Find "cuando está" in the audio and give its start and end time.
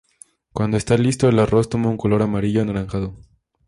0.51-0.97